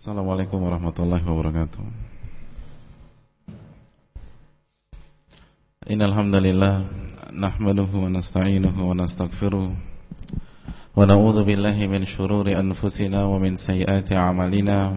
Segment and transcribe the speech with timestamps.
[0.00, 1.84] Assalamualaikum warahmatullahi wabarakatuh.
[5.92, 6.88] Innal hamdalillah
[7.36, 14.96] nahmaduhu wa nasta'inuhu wa nastaghfiruh wa na'udzu billahi min shururi anfusina wa min sayyiati a'malina.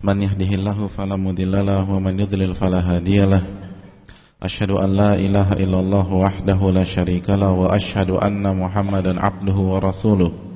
[0.00, 3.44] Man yahdihillahu fala mudhillalahu wa man yudlil fala hadiyalah
[4.40, 10.55] Ashhadu an la ilaha illallah wahdahu la syarika wa ashhadu anna Muhammadan abduhu wa rasuluh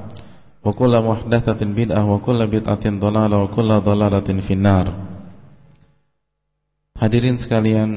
[0.61, 5.11] Muhdatsatin bid'ah wa kullu bid'atin dhalalah wa kullu dhalalatin finnar
[7.01, 7.89] Hadirin sekalian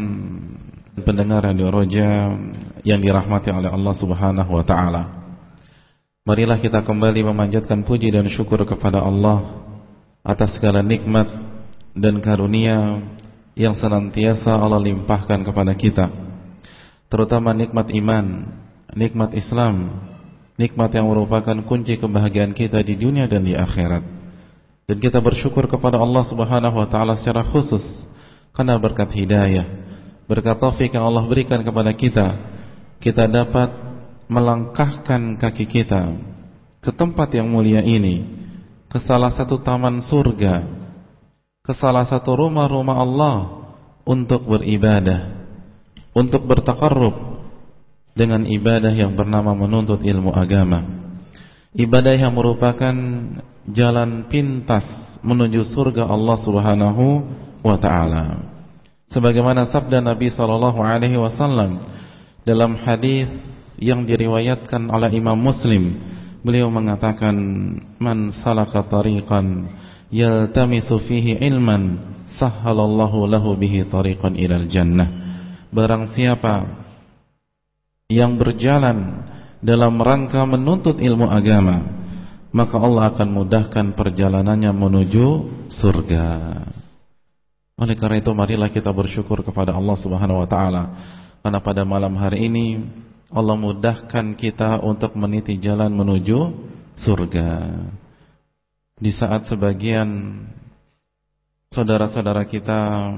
[1.05, 2.33] pendengar Radio Roja
[2.89, 5.03] yang dirahmati oleh Allah Subhanahu wa taala.
[6.25, 9.61] Marilah kita kembali memanjatkan puji dan syukur kepada Allah
[10.25, 11.29] atas segala nikmat
[11.93, 13.05] dan karunia
[13.53, 16.09] yang senantiasa Allah limpahkan kepada kita.
[17.13, 18.25] Terutama nikmat iman,
[18.97, 20.01] nikmat Islam,
[20.55, 24.03] nikmat yang merupakan kunci kebahagiaan kita di dunia dan di akhirat.
[24.85, 28.05] Dan kita bersyukur kepada Allah Subhanahu wa taala secara khusus
[28.53, 29.67] karena berkat hidayah,
[30.29, 32.37] berkat taufik yang Allah berikan kepada kita,
[33.01, 33.73] kita dapat
[34.29, 36.15] melangkahkan kaki kita
[36.85, 38.29] ke tempat yang mulia ini,
[38.93, 40.69] ke salah satu taman surga,
[41.65, 43.37] ke salah satu rumah-rumah Allah
[44.05, 45.33] untuk beribadah,
[46.13, 47.34] untuk bertakarrub
[48.15, 50.87] dengan ibadah yang bernama menuntut ilmu agama.
[51.75, 52.95] Ibadah yang merupakan
[53.67, 54.87] jalan pintas
[55.27, 57.05] menuju surga Allah Subhanahu
[57.67, 58.55] wa taala.
[59.11, 61.83] Sebagaimana sabda Nabi sallallahu alaihi wasallam
[62.47, 63.31] dalam hadis
[63.79, 65.99] yang diriwayatkan oleh Imam Muslim,
[66.47, 67.35] beliau mengatakan
[67.99, 69.67] man salaka tariqan
[70.15, 71.99] yaltamisu fihi ilman
[72.39, 75.11] sahhalallahu lahu bihi tariqan ilal jannah.
[75.75, 76.84] Barang siapa
[78.15, 79.27] yang berjalan
[79.59, 82.05] dalam rangka menuntut ilmu agama
[82.55, 85.27] maka Allah akan mudahkan perjalanannya menuju
[85.67, 86.27] surga.
[87.75, 90.83] Oleh karena itu marilah kita bersyukur kepada Allah Subhanahu wa taala.
[91.43, 92.87] Karena pada malam hari ini
[93.35, 96.55] Allah mudahkan kita untuk meniti jalan menuju
[96.95, 97.51] surga.
[99.03, 100.39] Di saat sebagian
[101.75, 103.11] saudara-saudara kita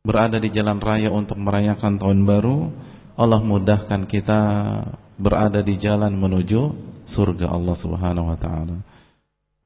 [0.00, 2.72] berada di jalan raya untuk merayakan tahun baru
[3.20, 4.40] Allah mudahkan kita
[5.20, 6.72] berada di jalan menuju
[7.04, 8.80] surga Allah Subhanahu wa taala.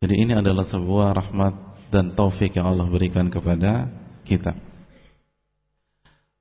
[0.02, 1.54] Jadi ini adalah sebuah rahmat
[1.94, 3.86] dan taufik yang Allah berikan kepada
[4.26, 4.58] kita.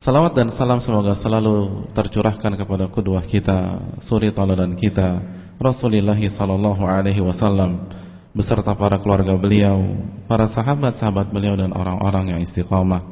[0.02, 5.22] Salawat dan salam semoga selalu tercurahkan kepada kedua kita, suri tauladan kita,
[5.62, 7.88] Rasulullah sallallahu alaihi wasallam
[8.35, 9.79] beserta para keluarga beliau,
[10.28, 13.06] para sahabat-sahabat beliau dan orang-orang yang istiqamah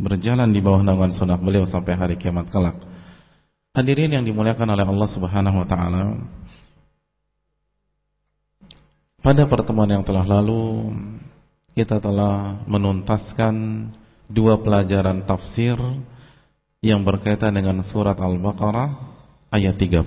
[0.00, 2.89] berjalan di bawah naungan sunnah beliau sampai hari kiamat kelak.
[3.70, 6.18] Hadirin yang dimuliakan oleh Allah Subhanahu wa taala.
[9.22, 10.90] Pada pertemuan yang telah lalu
[11.78, 13.54] kita telah menuntaskan
[14.26, 15.78] dua pelajaran tafsir
[16.82, 18.90] yang berkaitan dengan surat Al-Baqarah
[19.54, 20.02] ayat 30.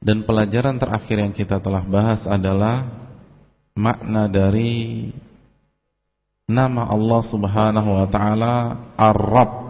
[0.00, 2.88] Dan pelajaran terakhir yang kita telah bahas adalah
[3.76, 5.12] makna dari
[6.48, 8.54] nama Allah Subhanahu wa taala
[8.96, 9.61] Ar-Rabb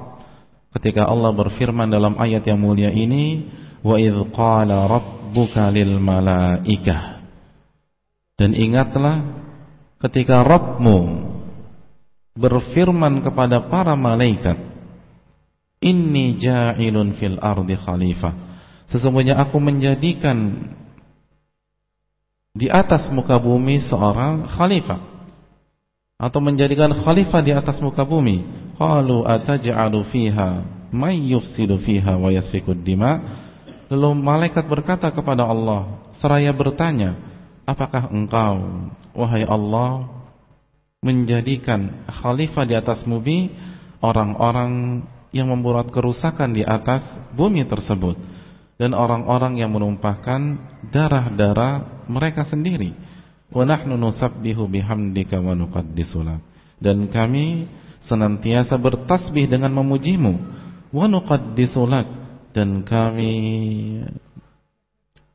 [0.72, 3.48] ketika Allah berfirman dalam ayat yang mulia ini
[3.84, 7.20] wa idz qala rabbuka lil malaikah.
[8.40, 9.22] Dan ingatlah
[10.00, 11.30] ketika Rabbmu
[12.34, 14.56] berfirman kepada para malaikat
[15.84, 18.32] inni ja'ilun fil ardi khalifah.
[18.88, 20.68] Sesungguhnya aku menjadikan
[22.52, 25.11] di atas muka bumi seorang khalifah
[26.22, 28.46] atau menjadikan khalifah di atas muka bumi
[28.78, 33.18] Qalu ataj'alu fiha may yufsidu fiha wa yasfikud dima.
[33.88, 37.16] Lalu malaikat berkata kepada Allah seraya bertanya,
[37.64, 40.08] "Apakah engkau wahai Allah
[41.02, 43.52] menjadikan khalifah di atas bumi
[44.00, 45.02] orang-orang
[45.32, 47.02] yang membuat kerusakan di atas
[47.32, 48.14] bumi tersebut
[48.76, 50.60] dan orang-orang yang menumpahkan
[50.92, 52.92] darah-darah mereka sendiri.
[53.52, 56.24] Wa nahnu nusabbihu bihamdika wa nuqaddisu
[56.80, 57.68] Dan kami
[58.02, 60.32] senantiasa bertasbih dengan memujimu
[60.90, 61.84] wa nuqaddisu
[62.52, 63.32] dan kami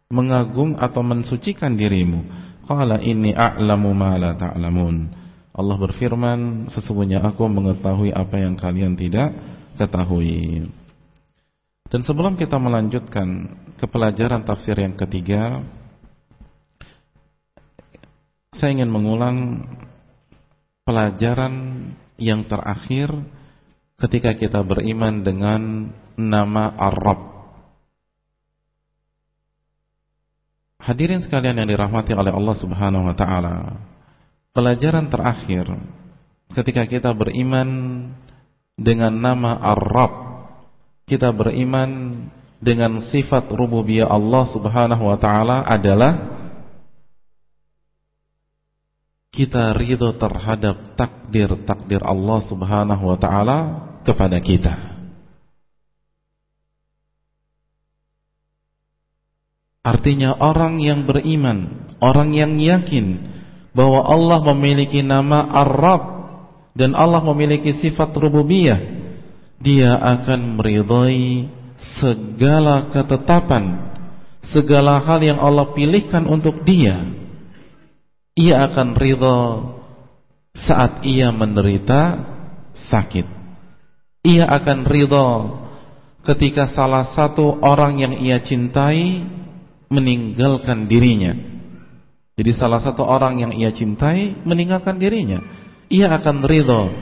[0.07, 2.25] mengagum atau mensucikan dirimu.
[2.67, 4.95] Qala inni a'lamu ma la ta'lamun.
[5.57, 9.33] Allah berfirman, sesungguhnya aku mengetahui apa yang kalian tidak
[9.79, 10.69] ketahui.
[11.87, 15.63] Dan sebelum kita melanjutkan ke pelajaran tafsir yang ketiga,
[18.55, 19.67] saya ingin mengulang
[20.87, 21.53] pelajaran
[22.15, 23.11] yang terakhir
[23.99, 27.35] ketika kita beriman dengan nama Ar-Rabb.
[30.79, 33.75] Hadirin sekalian yang dirahmati oleh Allah Subhanahu wa taala.
[34.55, 35.67] Pelajaran terakhir
[36.55, 37.67] ketika kita beriman
[38.79, 40.27] dengan nama Ar-Rabb
[41.07, 42.19] kita beriman
[42.59, 46.13] dengan sifat rububiyah Allah Subhanahu wa taala adalah
[49.37, 53.57] kita ridho terhadap takdir-takdir Allah Subhanahu wa taala
[54.01, 54.73] kepada kita.
[59.85, 63.23] Artinya orang yang beriman, orang yang yakin
[63.77, 66.03] bahwa Allah memiliki nama Ar-Rabb
[66.73, 68.81] dan Allah memiliki sifat rububiyah
[69.61, 71.45] dia akan meridhai
[72.01, 73.85] segala ketetapan
[74.41, 77.05] segala hal yang Allah pilihkan untuk dia
[78.37, 79.39] ia akan ridha
[80.53, 82.21] saat ia menderita
[82.77, 83.25] sakit.
[84.21, 85.29] Ia akan ridha
[86.21, 89.25] ketika salah satu orang yang ia cintai
[89.89, 91.33] meninggalkan dirinya.
[92.37, 95.41] Jadi salah satu orang yang ia cintai meninggalkan dirinya.
[95.89, 96.93] Ia akan ridho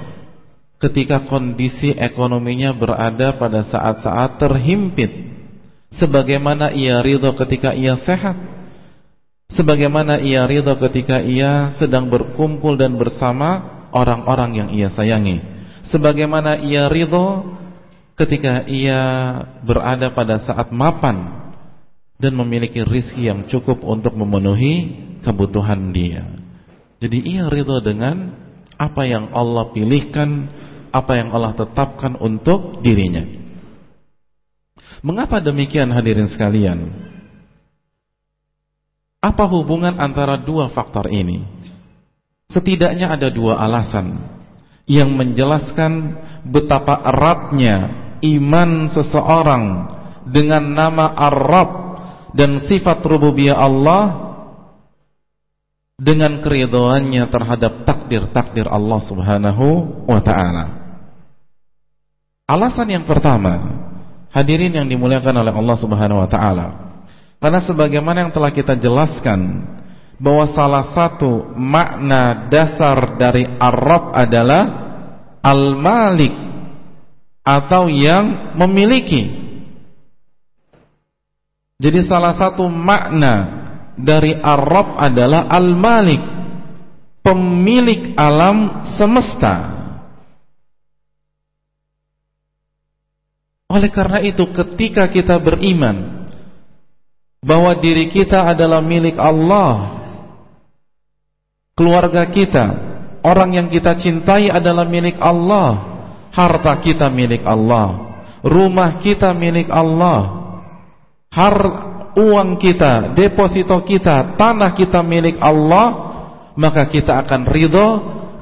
[0.79, 5.11] ketika kondisi ekonominya berada pada saat-saat terhimpit.
[5.91, 8.55] Sebagaimana ia ridho ketika ia sehat
[9.51, 15.41] sebagaimana ia ridho ketika ia sedang berkumpul dan bersama orang-orang yang ia sayangi
[15.85, 17.55] sebagaimana ia ridho
[18.15, 19.01] ketika ia
[19.61, 21.45] berada pada saat mapan
[22.15, 26.23] dan memiliki rizki yang cukup untuk memenuhi kebutuhan dia.
[27.03, 28.31] Jadi ia ridho dengan
[28.79, 30.47] apa yang Allah pilihkan,
[30.95, 33.23] apa yang Allah tetapkan untuk dirinya.
[35.03, 37.11] Mengapa demikian hadirin sekalian?
[39.25, 41.41] Apa hubungan antara dua faktor ini?
[42.45, 44.21] Setidaknya ada dua alasan
[44.85, 46.13] yang menjelaskan
[46.45, 47.89] betapa eratnya
[48.21, 49.63] iman seseorang
[50.29, 51.71] dengan nama Ar-Rabb
[52.37, 54.03] dan sifat rububiyah Allah
[55.97, 59.65] dengan keridhaannya terhadap takdir-takdir Allah Subhanahu
[60.05, 60.65] wa taala.
[62.45, 63.57] Alasan yang pertama,
[64.29, 66.67] hadirin yang dimuliakan oleh Allah Subhanahu wa taala.
[67.39, 69.65] Karena sebagaimana yang telah kita jelaskan
[70.15, 74.63] bahwa salah satu makna dasar dari Arab adalah
[75.43, 76.33] Al-Malik
[77.45, 79.45] atau yang memiliki.
[81.75, 83.65] Jadi salah satu makna
[83.99, 86.35] dari Arab adalah Al-Malik
[87.25, 89.75] Pemilik alam semesta
[93.65, 96.14] Oleh karena itu ketika kita beriman
[97.45, 100.01] Bahwa diri kita adalah milik Allah.
[101.77, 105.97] Keluarga kita Orang yang kita cintai adalah milik Allah.
[106.29, 108.13] Harta kita milik Allah.
[108.45, 110.45] Rumah kita milik Allah.
[111.33, 115.87] Harta uang kita, deposito kita, tanah kita milik Allah,
[116.55, 117.89] maka kita akan ridho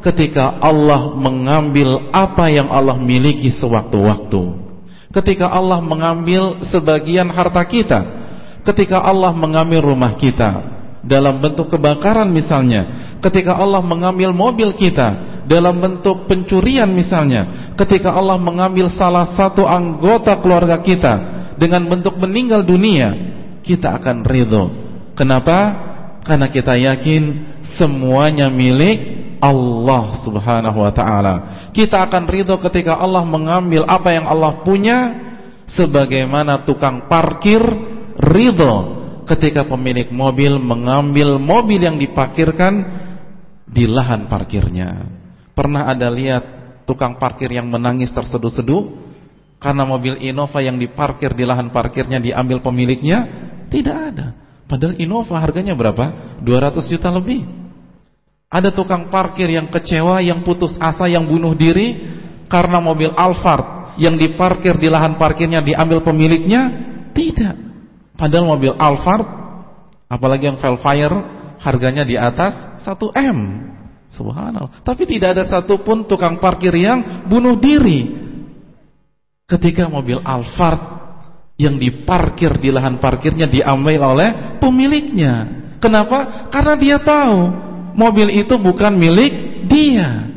[0.06, 4.62] ketika Allah mengambil apa yang Allah miliki sewaktu-waktu.
[5.10, 8.23] Ketika Allah mengambil sebagian harta kita,
[8.64, 15.76] ketika Allah mengambil rumah kita dalam bentuk kebakaran misalnya, ketika Allah mengambil mobil kita dalam
[15.84, 21.14] bentuk pencurian misalnya, ketika Allah mengambil salah satu anggota keluarga kita
[21.60, 23.12] dengan bentuk meninggal dunia,
[23.62, 24.66] kita akan ridho.
[25.14, 25.92] Kenapa?
[26.24, 31.36] Karena kita yakin semuanya milik Allah Subhanahu wa taala.
[31.76, 35.20] Kita akan ridho ketika Allah mengambil apa yang Allah punya
[35.68, 37.60] sebagaimana tukang parkir
[38.20, 42.74] ridho ketika pemilik mobil mengambil mobil yang diparkirkan
[43.64, 45.08] di lahan parkirnya.
[45.54, 46.44] Pernah ada lihat
[46.84, 49.02] tukang parkir yang menangis terseduh-seduh
[49.58, 53.26] karena mobil Innova yang diparkir di lahan parkirnya diambil pemiliknya?
[53.72, 54.28] Tidak ada.
[54.68, 56.38] Padahal Innova harganya berapa?
[56.42, 57.46] 200 juta lebih.
[58.54, 62.06] Ada tukang parkir yang kecewa, yang putus asa, yang bunuh diri
[62.46, 66.62] karena mobil Alphard yang diparkir di lahan parkirnya diambil pemiliknya?
[67.14, 67.73] Tidak.
[68.14, 69.26] Padahal mobil Alphard
[70.06, 71.18] apalagi yang Velfire
[71.58, 73.40] harganya di atas 1 M.
[74.14, 74.86] Subhanallah.
[74.86, 78.14] Tapi tidak ada satupun tukang parkir yang bunuh diri
[79.50, 80.94] ketika mobil Alphard
[81.58, 84.30] yang diparkir di lahan parkirnya diambil oleh
[84.62, 85.66] pemiliknya.
[85.82, 86.50] Kenapa?
[86.54, 87.38] Karena dia tahu
[87.98, 90.30] mobil itu bukan milik dia.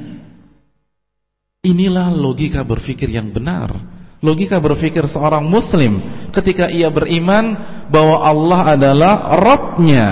[1.66, 3.95] Inilah logika berpikir yang benar.
[4.24, 6.00] Logika berpikir seorang muslim
[6.32, 7.52] ketika ia beriman
[7.92, 10.08] bahwa Allah adalah Rabbnya.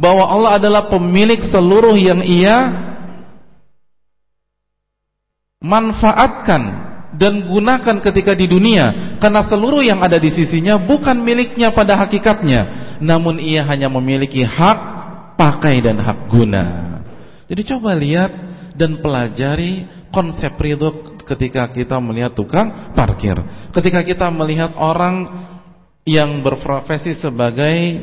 [0.00, 2.88] Bahwa Allah adalah pemilik seluruh yang ia
[5.60, 6.88] manfaatkan
[7.20, 12.96] dan gunakan ketika di dunia karena seluruh yang ada di sisinya bukan miliknya pada hakikatnya
[13.04, 14.78] namun ia hanya memiliki hak
[15.36, 16.64] pakai dan hak guna
[17.50, 18.32] jadi coba lihat
[18.78, 23.38] dan pelajari konsep ridho ketika kita melihat tukang parkir.
[23.70, 25.46] Ketika kita melihat orang
[26.02, 28.02] yang berprofesi sebagai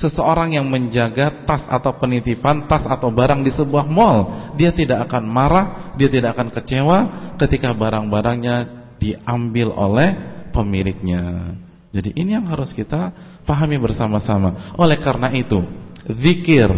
[0.00, 5.28] seseorang yang menjaga tas atau penitipan tas atau barang di sebuah mall, dia tidak akan
[5.28, 6.98] marah, dia tidak akan kecewa
[7.36, 8.56] ketika barang-barangnya
[8.96, 10.08] diambil oleh
[10.56, 11.52] pemiliknya.
[11.90, 13.12] Jadi ini yang harus kita
[13.44, 14.72] pahami bersama-sama.
[14.78, 15.58] Oleh karena itu,
[16.06, 16.70] zikir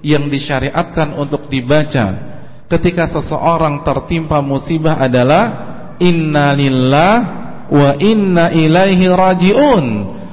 [0.00, 2.31] yang disyariatkan untuk dibaca
[2.72, 5.44] ketika seseorang tertimpa musibah adalah
[6.00, 7.14] innalillah
[7.68, 9.84] wa inna ilaihi rajiun.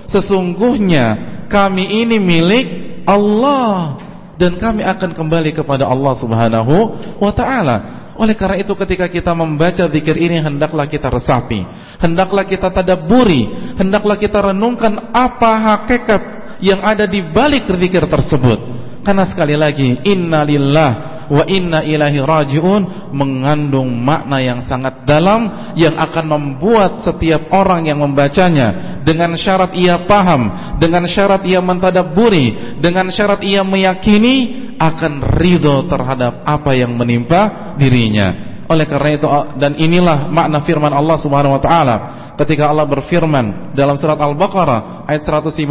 [0.08, 1.06] Sesungguhnya
[1.52, 2.68] kami ini milik
[3.04, 4.00] Allah
[4.40, 6.76] dan kami akan kembali kepada Allah Subhanahu
[7.20, 7.78] wa taala.
[8.20, 11.64] Oleh karena itu ketika kita membaca zikir ini hendaklah kita resapi,
[12.04, 13.48] hendaklah kita tadabburi,
[13.80, 16.22] hendaklah kita renungkan apa hakikat
[16.60, 18.60] yang ada di balik zikir tersebut.
[19.08, 26.26] Karena sekali lagi innalillah wa inna ilahi rajiun mengandung makna yang sangat dalam yang akan
[26.26, 30.50] membuat setiap orang yang membacanya dengan syarat ia paham,
[30.82, 38.49] dengan syarat ia mentadabburi, dengan syarat ia meyakini akan ridho terhadap apa yang menimpa dirinya.
[38.70, 39.26] Oleh karena itu
[39.58, 41.96] dan inilah makna firman Allah Subhanahu wa taala.
[42.38, 45.66] Ketika Allah berfirman dalam surat Al-Baqarah ayat 155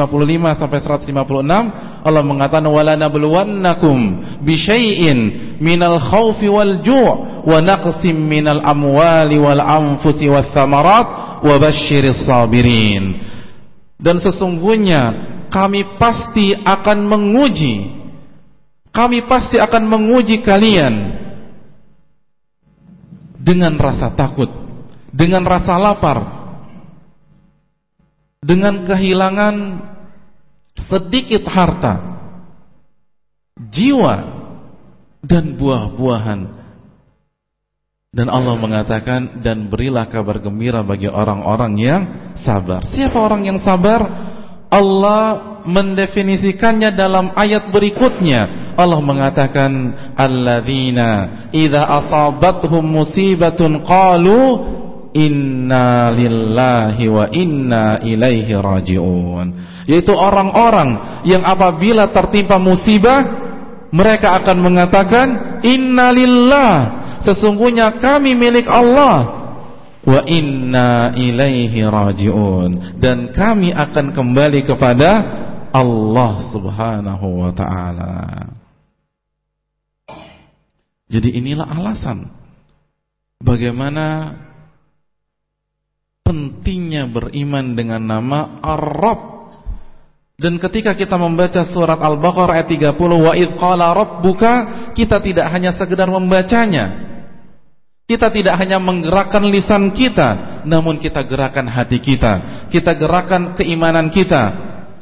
[0.58, 3.98] sampai 156 Allah mengatakan wala nabluwannakum
[4.42, 5.18] bisyai'in
[5.62, 7.14] minal khaufi wal ju'
[7.46, 13.14] wa naqsim minal amwali wal anfusi wath thamarat wa basyiris sabirin.
[13.96, 15.02] Dan sesungguhnya
[15.54, 17.98] kami pasti akan menguji
[18.92, 20.94] kami pasti akan menguji kalian
[23.38, 24.50] dengan rasa takut
[25.14, 26.38] dengan rasa lapar
[28.42, 29.54] dengan kehilangan
[30.78, 31.98] sedikit harta,
[33.58, 34.16] jiwa
[35.26, 36.40] dan buah-buahan.
[38.08, 42.02] Dan Allah mengatakan dan berilah kabar gembira bagi orang-orang yang
[42.40, 42.80] sabar.
[42.88, 44.00] Siapa orang yang sabar?
[44.72, 48.67] Allah mendefinisikannya dalam ayat berikutnya.
[48.78, 54.38] Allah mengatakan alladzina idza asabathum musibatun qalu
[55.18, 59.46] inna lillahi wa inna ilaihi rajiun
[59.90, 63.50] yaitu orang-orang yang apabila tertimpa musibah
[63.90, 65.26] mereka akan mengatakan
[65.66, 66.72] inna lillah
[67.26, 69.42] sesungguhnya kami milik Allah
[70.06, 75.10] wa inna ilaihi rajiun dan kami akan kembali kepada
[75.68, 78.14] Allah Subhanahu wa taala.
[81.08, 82.28] Jadi inilah alasan
[83.40, 84.36] bagaimana
[86.20, 89.40] pentingnya beriman dengan nama Ar-Rabb.
[90.38, 94.54] Dan ketika kita membaca surat Al-Baqarah ayat 30 wa id qala rabbuka,
[94.94, 97.08] kita tidak hanya sekedar membacanya.
[98.06, 102.64] Kita tidak hanya menggerakkan lisan kita, namun kita gerakan hati kita.
[102.70, 104.42] Kita gerakan keimanan kita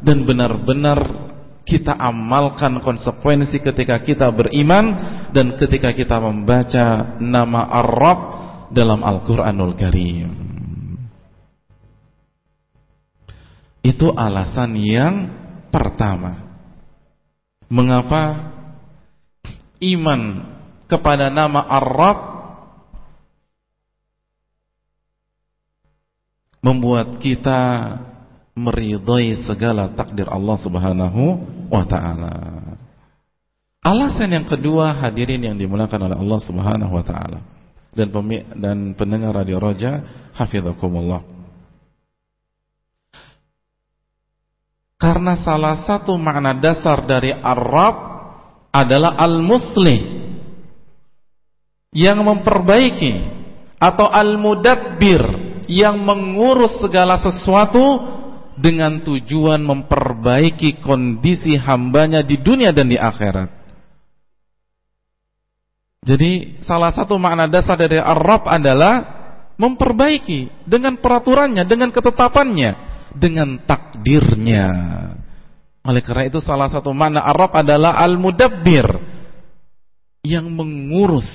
[0.01, 1.26] dan benar-benar
[1.67, 4.95] kita amalkan konsekuensi ketika kita beriman
[5.35, 8.21] dan ketika kita membaca nama Ar-Rabb
[8.71, 10.31] dalam Al-Qur'anul Karim.
[13.83, 15.15] Itu alasan yang
[15.75, 16.47] pertama.
[17.67, 18.55] Mengapa
[19.83, 20.21] iman
[20.87, 22.19] kepada nama Ar-Rabb
[26.63, 27.63] membuat kita
[28.57, 31.23] meridai segala takdir Allah Subhanahu
[31.69, 32.35] wa taala.
[33.85, 37.39] Alasan yang kedua hadirin yang dimulakan oleh Allah Subhanahu wa taala
[37.93, 38.09] dan
[38.57, 40.01] dan pendengar radio Roja
[40.33, 41.23] hafizakumullah.
[44.97, 47.95] Karena salah satu makna dasar dari Arab
[48.73, 50.01] adalah al-muslih
[51.93, 53.37] yang memperbaiki
[53.77, 55.21] atau al-mudabbir
[55.69, 58.16] yang mengurus segala sesuatu
[58.57, 63.53] dengan tujuan memperbaiki kondisi hambanya di dunia dan di akhirat.
[66.07, 68.95] Jadi salah satu makna dasar dari Ar-Rabb adalah
[69.59, 72.71] memperbaiki dengan peraturannya, dengan ketetapannya,
[73.13, 74.71] dengan takdirnya.
[75.83, 78.87] Oleh karena itu salah satu makna Ar-Rabb adalah Al-Mudabbir
[80.23, 81.27] yang mengurus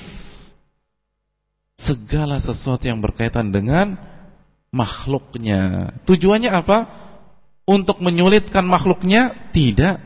[1.76, 3.96] segala sesuatu yang berkaitan dengan
[4.72, 5.92] makhluknya.
[6.08, 6.78] Tujuannya apa?
[7.62, 9.52] Untuk menyulitkan makhluknya?
[9.54, 9.96] Tidak.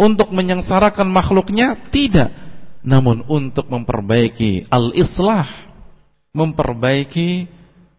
[0.00, 1.76] Untuk menyengsarakan makhluknya?
[1.88, 2.50] Tidak
[2.80, 5.44] namun untuk memperbaiki al-islah,
[6.32, 7.48] memperbaiki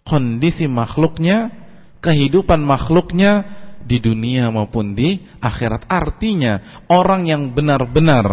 [0.02, 1.54] kondisi makhluknya,
[2.02, 3.46] kehidupan makhluknya
[3.86, 5.86] di dunia maupun di akhirat.
[5.86, 8.26] Artinya orang yang benar-benar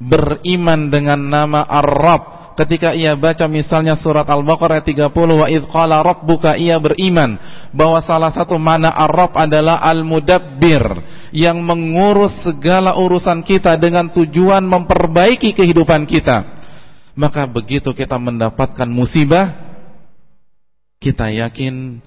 [0.00, 6.58] beriman dengan nama Ar-Rabb ketika ia baca misalnya surat Al-Baqarah 30 wa idh qala rabbuka
[6.58, 7.38] ia beriman
[7.72, 10.82] bahwa salah satu mana Ar-Rabb adalah Al-Mudabbir
[11.32, 16.60] yang mengurus segala urusan kita dengan tujuan memperbaiki kehidupan kita.
[17.12, 19.52] Maka begitu kita mendapatkan musibah
[21.02, 22.00] kita yakin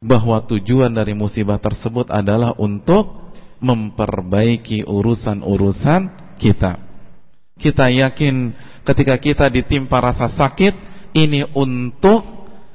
[0.00, 6.89] bahwa tujuan dari musibah tersebut adalah untuk memperbaiki urusan-urusan kita.
[7.60, 8.56] Kita yakin
[8.88, 10.72] ketika kita ditimpa rasa sakit
[11.12, 12.24] ini untuk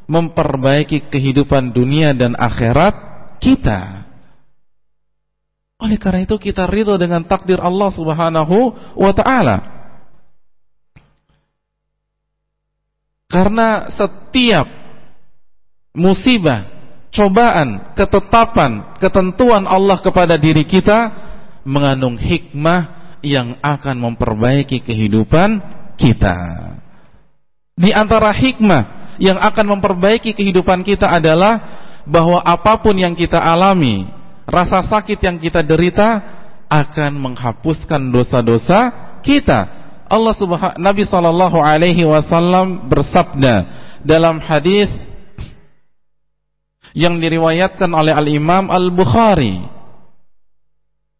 [0.06, 2.94] memperbaiki kehidupan dunia dan akhirat
[3.42, 4.06] kita.
[5.82, 8.58] Oleh karena itu kita ridho dengan takdir Allah Subhanahu
[8.96, 9.58] wa taala.
[13.27, 14.70] Karena setiap
[15.92, 16.63] musibah,
[17.12, 21.12] cobaan, ketetapan, ketentuan Allah kepada diri kita
[21.68, 25.60] mengandung hikmah yang akan memperbaiki kehidupan
[25.95, 26.38] kita.
[27.75, 31.60] Di antara hikmah yang akan memperbaiki kehidupan kita adalah
[32.07, 34.07] bahwa apa pun yang kita alami,
[34.48, 36.22] rasa sakit yang kita derita
[36.72, 38.94] akan menghapuskan dosa-dosa
[39.25, 39.68] kita.
[40.05, 43.66] Allah Subhanahu Nabi sallallahu alaihi wasallam bersabda
[44.05, 44.94] dalam hadis
[46.94, 49.75] yang diriwayatkan oleh Al-Imam Al-Bukhari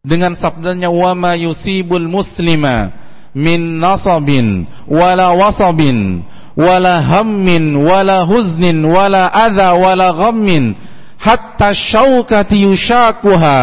[0.06, 2.94] dengan sabdanya wa ma yusibul muslima
[3.34, 6.22] min nasabin wala wasabin
[6.54, 10.78] wala hammin wala huznin wala adha wala ghammin
[11.18, 13.56] hatta syaukati yushakuha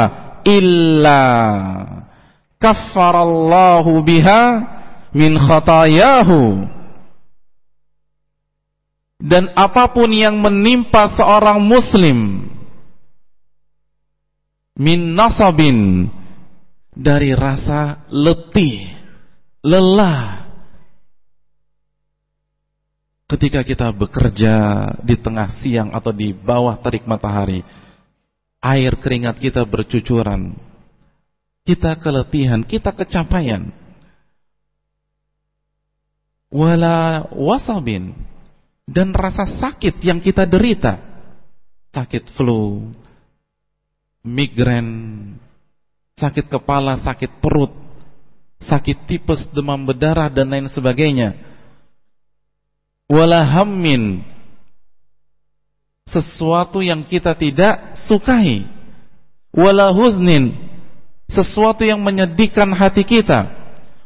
[0.43, 1.23] illa
[2.59, 4.43] kaffarallahu biha
[5.15, 6.69] min khatayahu.
[9.23, 12.43] Dan apa pun yang menimpa seorang muslim
[14.75, 16.11] min nasabin
[16.93, 18.93] dari rasa letih
[19.65, 20.45] lelah.
[23.27, 24.53] Ketika kita bekerja
[25.01, 27.65] di tengah siang atau di bawah terik matahari
[28.61, 30.53] air keringat kita bercucuran
[31.63, 33.71] kita keletihan, kita kecapaian
[36.53, 38.13] wala wasabin
[38.85, 41.01] dan rasa sakit yang kita derita.
[41.93, 42.89] Sakit flu
[44.25, 44.87] migrain
[46.23, 47.83] sakit kepala, sakit perut
[48.67, 51.35] sakit tipes, demam berdarah dan lain sebagainya.
[53.11, 54.23] Wala hammin
[56.07, 58.65] sesuatu yang kita tidak sukai.
[59.53, 60.55] Wala huznin
[61.29, 63.51] sesuatu yang menyedihkan hati kita.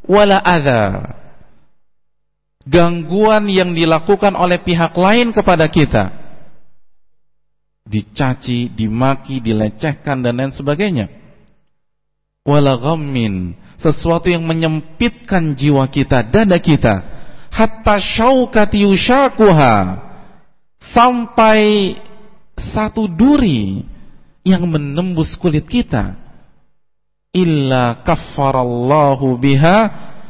[0.03, 1.15] Wala adha
[2.67, 6.11] gangguan yang dilakukan oleh pihak lain kepada kita.
[7.87, 11.07] Dicaci, dimaki, dilecehkan dan lain sebagainya.
[12.47, 13.51] Wala ghammin.
[13.75, 17.03] Sesuatu yang menyempitkan jiwa kita, dada kita,
[17.51, 20.07] hatta syaukati yushakuha.
[20.79, 21.93] Sampai
[22.55, 23.83] satu duri
[24.47, 26.15] yang menembus kulit kita.
[27.35, 29.77] Illa kaffarallahu biha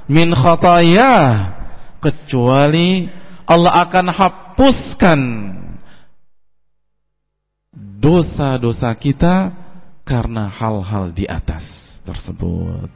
[0.09, 1.53] min khatayah.
[2.01, 3.07] Kecuali
[3.45, 5.21] Allah akan hapuskan
[7.73, 9.53] dosa-dosa kita
[10.03, 12.87] karena hal-hal di atas tersebut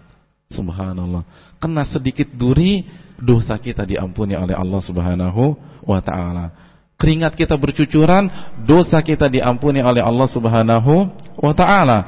[0.51, 1.23] Subhanallah.
[1.57, 2.83] Kena sedikit duri,
[3.15, 5.55] dosa kita diampuni oleh Allah Subhanahu
[5.87, 6.51] wa taala.
[6.99, 8.29] Keringat kita bercucuran,
[8.67, 10.93] dosa kita diampuni oleh Allah Subhanahu
[11.39, 11.99] wa taala.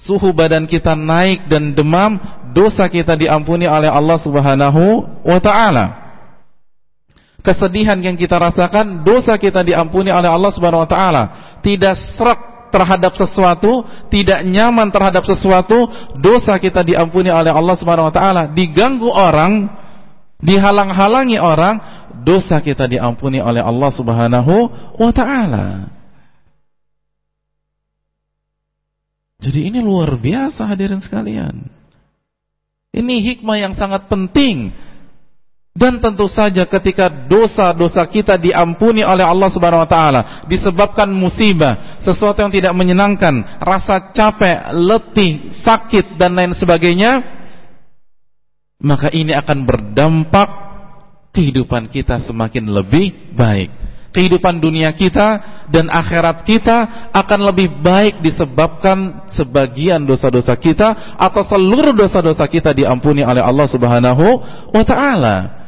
[0.00, 2.16] Suhu badan kita naik dan demam,
[2.54, 4.82] dosa kita diampuni oleh Allah Subhanahu
[5.26, 6.06] wa taala.
[7.42, 11.22] Kesedihan yang kita rasakan, dosa kita diampuni oleh Allah Subhanahu wa taala.
[11.60, 15.86] Tidak serak terhadap sesuatu, tidak nyaman terhadap sesuatu,
[16.18, 18.42] dosa kita diampuni oleh Allah Subhanahu wa taala.
[18.50, 19.70] Diganggu orang,
[20.40, 21.80] dihalang-halangi orang,
[22.22, 24.54] dosa kita diampuni oleh Allah Subhanahu
[24.98, 25.90] wa taala.
[29.42, 31.70] Jadi ini luar biasa hadirin sekalian.
[32.96, 34.72] Ini hikmah yang sangat penting.
[35.76, 42.40] Dan tentu saja ketika dosa-dosa kita diampuni oleh Allah Subhanahu wa taala disebabkan musibah, sesuatu
[42.40, 47.20] yang tidak menyenangkan, rasa capek, letih, sakit dan lain sebagainya,
[48.80, 50.48] maka ini akan berdampak
[51.36, 53.68] kehidupan kita semakin lebih baik
[54.16, 61.92] kehidupan dunia kita dan akhirat kita akan lebih baik disebabkan sebagian dosa-dosa kita atau seluruh
[61.92, 64.26] dosa-dosa kita diampuni oleh Allah Subhanahu
[64.72, 65.65] wa taala.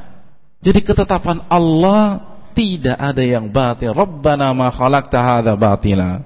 [0.58, 2.18] Jadi ketetapan Allah
[2.54, 3.94] tidak ada yang batil.
[3.94, 6.18] Rabbana ma khalaqta hadza batila.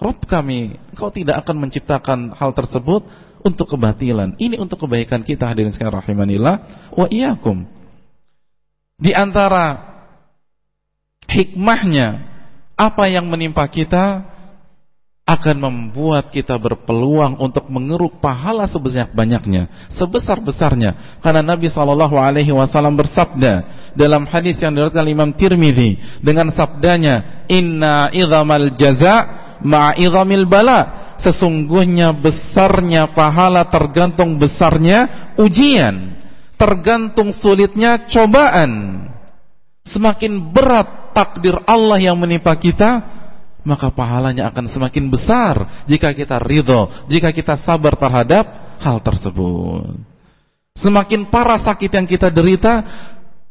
[0.00, 3.04] Rabb kami, Engkau tidak akan menciptakan hal tersebut
[3.44, 4.34] untuk kebatilan.
[4.40, 6.54] Ini untuk kebaikan kita hadirin sekalian rahimanillah
[6.96, 7.68] wa iyyakum.
[9.00, 9.76] Di antara
[11.28, 12.26] hikmahnya
[12.74, 14.24] apa yang menimpa kita
[15.30, 21.22] akan membuat kita berpeluang untuk mengeruk pahala sebanyak-banyaknya, sebesar-besarnya.
[21.22, 23.62] Karena Nabi Shallallahu Alaihi Wasallam bersabda
[23.94, 29.16] dalam hadis yang diriwayatkan Imam Tirmidzi dengan sabdanya, Inna idhamal jaza
[29.62, 31.14] ma'idhamil bala.
[31.20, 36.16] Sesungguhnya besarnya pahala tergantung besarnya ujian,
[36.56, 39.04] tergantung sulitnya cobaan.
[39.84, 43.19] Semakin berat takdir Allah yang menimpa kita,
[43.62, 50.00] maka pahalanya akan semakin besar jika kita ridho, jika kita sabar terhadap hal tersebut.
[50.78, 52.84] Semakin parah sakit yang kita derita,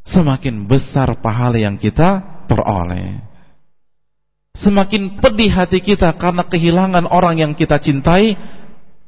[0.01, 3.21] semakin besar pahala yang kita peroleh.
[4.57, 8.35] Semakin pedih hati kita karena kehilangan orang yang kita cintai,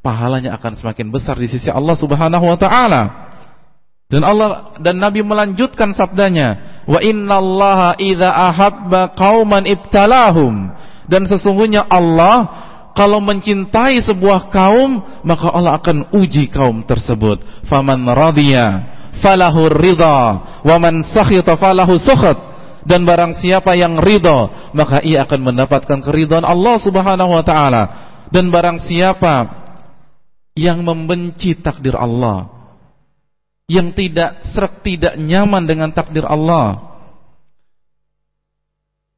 [0.05, 3.03] pahalanya akan semakin besar di sisi Allah Subhanahu wa taala.
[4.11, 10.67] Dan Allah dan Nabi melanjutkan sabdanya, "Wa innallaha idza ahabba qauman ibtalahum."
[11.11, 12.47] Dan sesungguhnya Allah
[12.95, 17.43] kalau mencintai sebuah kaum, maka Allah akan uji kaum tersebut.
[17.67, 18.87] Faman radiya
[19.19, 20.19] falahu ridha,
[20.63, 22.39] wa man sakhita falahu sukhat.
[22.81, 27.83] Dan barang siapa yang ridha, maka ia akan mendapatkan keridhaan Allah Subhanahu wa taala.
[28.31, 29.61] Dan barang siapa
[30.55, 32.47] yang membenci takdir Allah,
[33.67, 36.90] yang tidak serak tidak nyaman dengan takdir Allah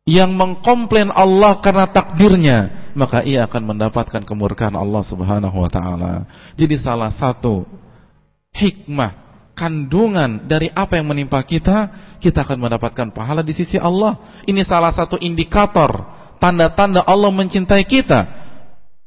[0.03, 6.27] yang mengkomplain Allah karena takdirnya maka ia akan mendapatkan kemurkaan Allah Subhanahu wa taala.
[6.59, 7.65] Jadi salah satu
[8.53, 9.23] hikmah
[9.57, 11.89] kandungan dari apa yang menimpa kita,
[12.21, 14.43] kita akan mendapatkan pahala di sisi Allah.
[14.45, 15.89] Ini salah satu indikator
[16.37, 18.43] tanda-tanda Allah mencintai kita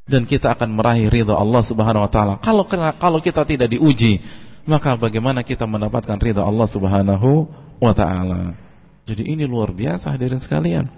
[0.06, 2.34] dan kita akan meraih ridha Allah Subhanahu wa taala.
[2.42, 2.66] Kalau
[2.98, 4.18] kalau kita tidak diuji,
[4.66, 7.46] maka bagaimana kita mendapatkan ridha Allah Subhanahu
[7.78, 8.65] wa taala.
[9.06, 10.90] Jadi ini luar biasa hadirin sekalian.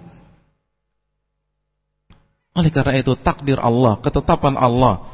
[2.57, 5.05] Oleh karena itu takdir Allah, ketetapan Allah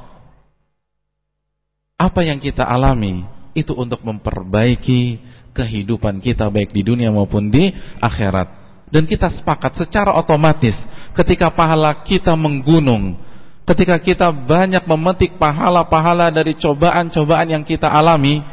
[1.96, 3.24] apa yang kita alami
[3.56, 5.20] itu untuk memperbaiki
[5.56, 8.64] kehidupan kita baik di dunia maupun di akhirat.
[8.92, 10.76] Dan kita sepakat secara otomatis
[11.12, 13.20] ketika pahala kita menggunung
[13.66, 18.46] ketika kita banyak memetik pahala-pahala dari cobaan-cobaan yang kita alami,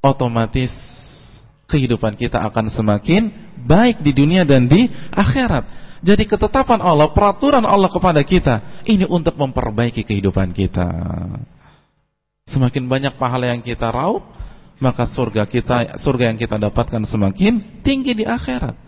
[0.00, 0.72] otomatis
[1.68, 3.28] kehidupan kita akan semakin
[3.66, 5.88] baik di dunia dan di akhirat.
[5.98, 10.86] Jadi ketetapan Allah, peraturan Allah kepada kita ini untuk memperbaiki kehidupan kita.
[12.48, 14.22] Semakin banyak pahala yang kita raup,
[14.78, 18.78] maka surga kita surga yang kita dapatkan semakin tinggi di akhirat.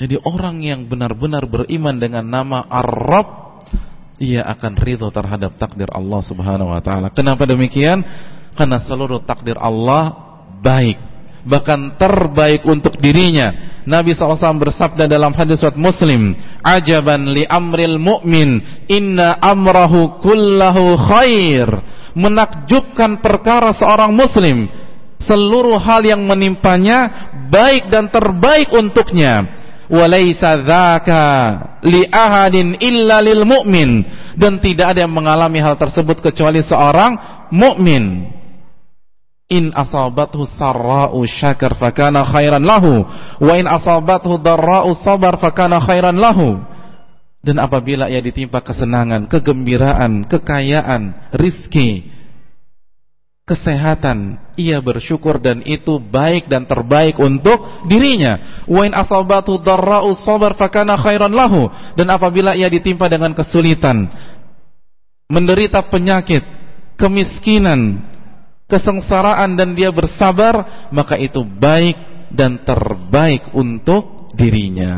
[0.00, 3.60] Jadi orang yang benar-benar beriman dengan nama Ar-Rabb
[4.20, 7.08] ia akan ridho terhadap takdir Allah Subhanahu wa taala.
[7.08, 8.04] Kenapa demikian?
[8.52, 10.12] Karena seluruh takdir Allah
[10.60, 11.00] baik,
[11.44, 13.70] bahkan terbaik untuk dirinya.
[13.88, 21.68] Nabi SAW bersabda dalam hadis surat Muslim, "Ajaban li amril mu'min, inna amrahu kullahu khair."
[22.10, 24.66] Menakjubkan perkara seorang muslim,
[25.22, 31.24] seluruh hal yang menimpanya baik dan terbaik untuknya walaysa dzaka
[31.82, 34.06] li ahadin illa lil mu'min
[34.38, 37.18] dan tidak ada yang mengalami hal tersebut kecuali seorang
[37.50, 38.30] mukmin
[39.50, 43.02] in asabathu sarra'u syakar fakana khairan lahu
[43.42, 46.62] wa in asabathu darra'u sabar fakana khairan lahu
[47.40, 52.04] dan apabila ia ditimpa kesenangan, kegembiraan, kekayaan, rizki,
[53.48, 58.62] kesehatan, ia bersyukur dan itu baik dan terbaik untuk dirinya.
[58.68, 61.64] Wa in asabatu darra'u sabar fakana khairan lahu.
[61.96, 64.12] Dan apabila ia ditimpa dengan kesulitan,
[65.32, 66.44] menderita penyakit,
[67.00, 68.04] kemiskinan,
[68.70, 74.94] kesengsaraan dan dia bersabar, maka itu baik dan terbaik untuk dirinya.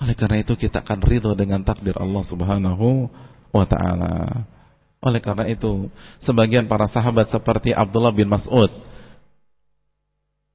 [0.00, 3.12] Oleh karena itu kita akan ridho dengan takdir Allah Subhanahu
[3.52, 4.48] wa taala.
[5.00, 8.72] Oleh karena itu, sebagian para sahabat seperti Abdullah bin Mas'ud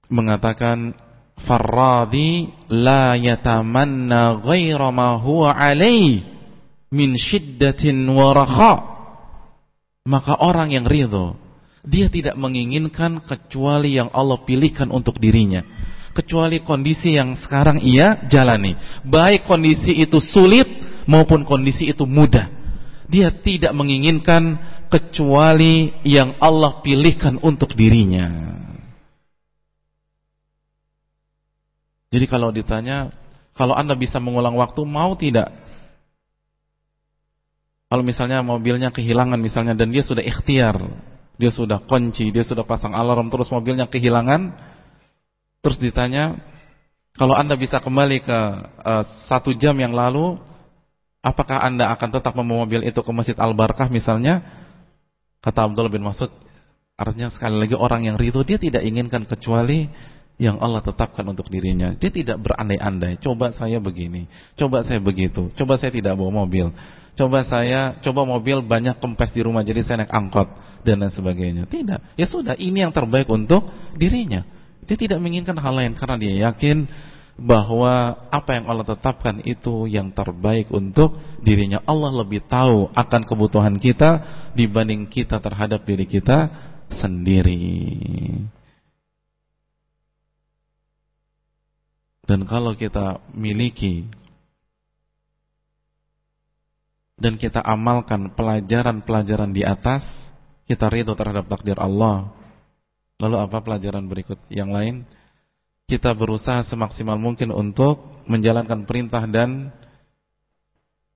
[0.06, 0.94] mengatakan
[1.36, 6.24] Farradi la yatamanna ghaira ma huwa alaih
[6.94, 8.95] min shiddatin wa raha'
[10.06, 11.34] Maka orang yang ridho
[11.82, 15.62] Dia tidak menginginkan kecuali yang Allah pilihkan untuk dirinya.
[16.18, 18.74] Kecuali kondisi yang sekarang ia jalani.
[19.06, 20.66] Baik kondisi itu sulit
[21.06, 22.50] maupun kondisi itu mudah.
[23.06, 24.58] Dia tidak menginginkan
[24.90, 28.30] kecuali yang Allah pilihkan untuk dirinya.
[32.10, 33.14] Jadi kalau ditanya
[33.56, 35.65] Kalau anda bisa mengulang waktu Mau tidak
[37.86, 40.78] kalau misalnya mobilnya kehilangan misalnya dan dia sudah ikhtiar,
[41.38, 44.56] dia sudah kunci, dia sudah pasang alarm terus mobilnya kehilangan,
[45.62, 46.40] terus ditanya,
[47.16, 48.40] kalau anda bisa kembali ke
[48.84, 50.36] uh, satu jam yang lalu,
[51.22, 54.42] apakah anda akan tetap membawa mobil itu ke Masjid Al Barkah misalnya?
[55.40, 56.34] Kata Abdullah bin Mas'ud,
[56.98, 59.86] artinya sekali lagi orang yang ridho dia tidak inginkan kecuali
[60.36, 61.96] yang Allah tetapkan untuk dirinya.
[61.96, 63.22] Dia tidak berandai-andai.
[63.24, 64.28] Coba saya begini,
[64.60, 66.74] coba saya begitu, coba saya tidak bawa mobil.
[67.16, 70.52] Coba saya, coba mobil banyak kempes di rumah jadi saya naik angkot
[70.84, 71.64] dan lain sebagainya.
[71.64, 72.20] Tidak.
[72.20, 74.44] Ya sudah, ini yang terbaik untuk dirinya.
[74.84, 76.86] Dia tidak menginginkan hal lain karena dia yakin
[77.36, 81.80] bahwa apa yang Allah tetapkan itu yang terbaik untuk dirinya.
[81.88, 84.24] Allah lebih tahu akan kebutuhan kita
[84.56, 86.52] dibanding kita terhadap diri kita
[86.92, 87.64] sendiri.
[92.26, 94.10] Dan kalau kita miliki
[97.16, 100.04] dan kita amalkan pelajaran-pelajaran di atas,
[100.68, 102.32] kita ridho terhadap takdir Allah.
[103.24, 105.08] Lalu apa pelajaran berikut yang lain?
[105.88, 109.72] Kita berusaha semaksimal mungkin untuk menjalankan perintah dan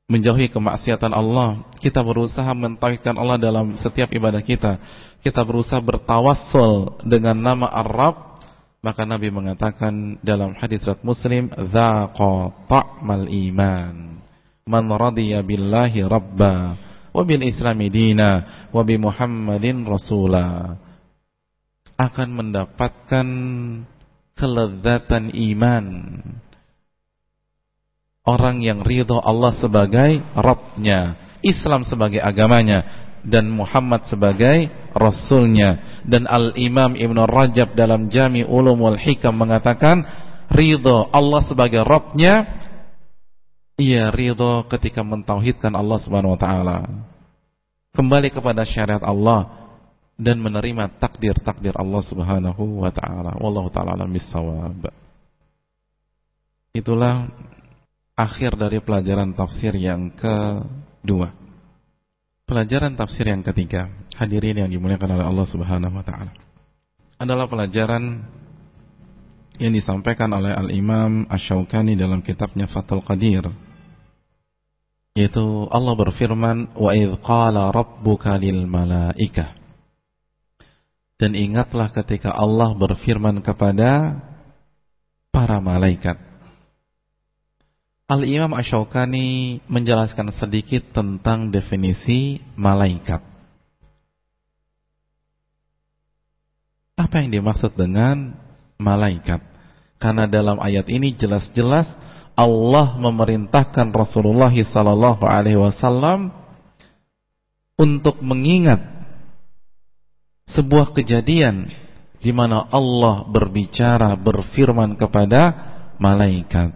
[0.08, 1.68] menjauhi kemaksiatan Allah.
[1.84, 4.80] Kita berusaha mentauhidkan Allah dalam setiap ibadah kita.
[5.20, 8.30] Kita berusaha bertawassul dengan nama Ar-Rabb.
[8.80, 12.32] Maka Nabi mengatakan dalam hadis riwayat Muslim, "Dzaqa
[12.72, 14.24] ta'mal iman."
[14.70, 16.78] Man radiya billahi rabba
[17.10, 20.78] wa bil islami dina wa bi muhammadin rasula.
[22.00, 23.28] Akan mendapatkan
[24.38, 25.86] kelezatan iman.
[28.24, 36.02] Orang yang ridho Allah sebagai Rabbnya Islam sebagai agamanya dan Muhammad sebagai Rasulnya.
[36.08, 40.04] Dan Al-Imam Ibn Rajab dalam Jami Ulumul Hikam mengatakan
[40.52, 42.69] ridho Allah sebagai Rabbnya
[43.80, 46.78] ia ridho ketika mentauhidkan Allah Subhanahu wa taala.
[47.96, 49.50] Kembali kepada syariat Allah
[50.20, 53.40] dan menerima takdir-takdir Allah Subhanahu wa taala.
[53.40, 54.92] Wallahu taala alam bisawab.
[56.76, 57.32] Itulah
[58.14, 61.32] akhir dari pelajaran tafsir yang kedua.
[62.44, 63.88] Pelajaran tafsir yang ketiga,
[64.20, 66.36] hadirin yang dimuliakan oleh Allah Subhanahu wa taala.
[67.20, 68.28] Adalah pelajaran
[69.60, 73.69] yang disampaikan oleh Al-Imam Asy-Syaukani dalam kitabnya Fathul Qadir
[75.20, 79.60] yaitu Allah berfirman wa idz qala rabbuka lil malaikah
[81.20, 84.24] dan ingatlah ketika Allah berfirman kepada
[85.36, 86.16] para malaikat.
[88.10, 93.22] Al-Imam Ash-Shawqani menjelaskan sedikit tentang definisi malaikat.
[96.98, 98.34] Apa yang dimaksud dengan
[98.82, 99.44] malaikat?
[100.00, 101.86] Karena dalam ayat ini jelas-jelas
[102.40, 106.32] Allah memerintahkan Rasulullah sallallahu alaihi wasallam
[107.76, 108.80] untuk mengingat
[110.48, 111.68] sebuah kejadian
[112.24, 115.56] di mana Allah berbicara berfirman kepada
[116.00, 116.72] malaikat.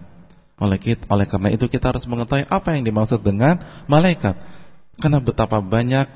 [0.60, 4.36] Oleh kita, oleh karena itu kita harus mengetahui apa yang dimaksud dengan malaikat.
[4.99, 6.08] Karena betapa banyak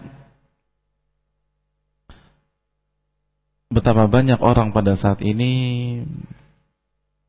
[3.67, 5.51] betapa banyak orang pada saat ini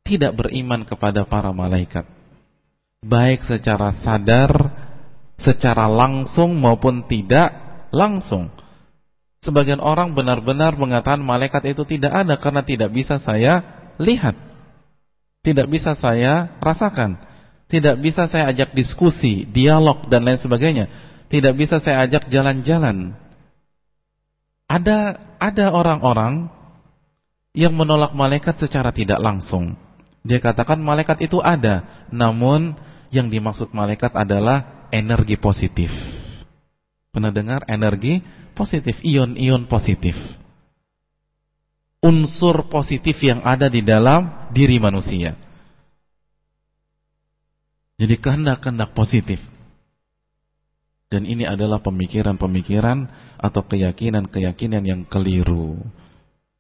[0.09, 2.09] tidak beriman kepada para malaikat.
[3.05, 4.51] Baik secara sadar
[5.37, 7.53] secara langsung maupun tidak
[7.93, 8.49] langsung.
[9.45, 13.63] Sebagian orang benar-benar mengatakan malaikat itu tidak ada karena tidak bisa saya
[14.01, 14.35] lihat.
[15.47, 17.21] Tidak bisa saya rasakan.
[17.69, 20.91] Tidak bisa saya ajak diskusi dialog dan lain sebagainya.
[21.31, 23.15] Tidak bisa saya ajak jalan-jalan.
[24.67, 26.51] Ada ada orang-orang
[27.55, 29.79] yang menolak malaikat secara tidak langsung
[30.29, 32.77] dia katakan malaikat itu ada, namun
[33.09, 35.89] yang dimaksud malaikat adalah energi positif.
[37.09, 38.21] Pernah dengar energi
[38.53, 40.13] positif, ion-ion positif.
[42.05, 45.33] Unsur positif yang ada di dalam diri manusia.
[47.97, 49.41] Jadi kehendak-kehendak positif.
[51.09, 53.09] Dan ini adalah pemikiran-pemikiran
[53.41, 55.81] atau keyakinan-keyakinan yang keliru.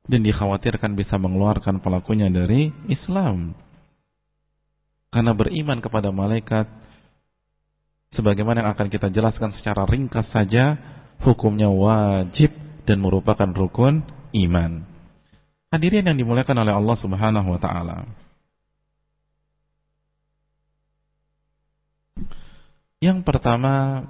[0.08, 3.52] Dan dikhawatirkan bisa mengeluarkan pelakunya dari Islam.
[5.12, 6.68] Karena beriman kepada malaikat
[8.08, 10.80] sebagaimana yang akan kita jelaskan secara ringkas saja,
[11.20, 12.52] hukumnya wajib
[12.88, 14.00] dan merupakan rukun
[14.32, 14.84] iman.
[15.68, 18.08] Hadirin yang dimuliakan oleh Allah Subhanahu wa taala.
[22.98, 24.04] Yang pertama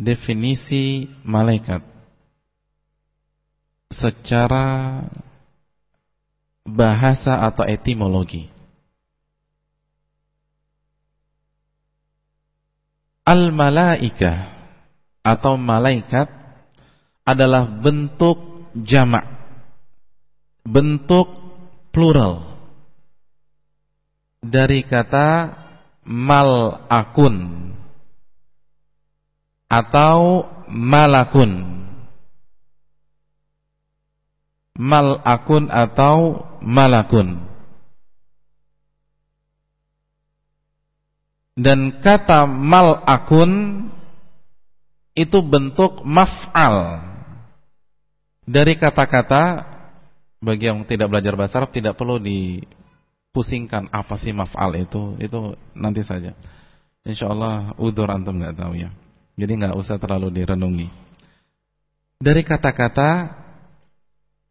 [0.00, 1.95] definisi malaikat
[3.90, 5.02] secara
[6.66, 8.50] bahasa atau etimologi.
[13.26, 14.54] Al-malaikah
[15.26, 16.30] atau malaikat
[17.26, 18.38] adalah bentuk
[18.78, 19.26] jamak.
[20.66, 21.30] Bentuk
[21.90, 22.42] plural
[24.42, 25.54] dari kata
[26.06, 27.66] malakun
[29.66, 31.85] atau malakun.
[34.76, 37.40] Malakun atau malakun.
[41.56, 43.52] Dan kata malakun
[45.16, 47.00] itu bentuk maf'al.
[48.44, 49.64] Dari kata-kata
[50.44, 55.16] bagi yang tidak belajar bahasa Arab tidak perlu dipusingkan apa sih maf'al itu.
[55.16, 56.36] Itu nanti saja.
[57.08, 58.92] Insyaallah udur antum nggak tahu ya.
[59.40, 60.88] Jadi nggak usah terlalu direnungi.
[62.20, 63.32] Dari kata-kata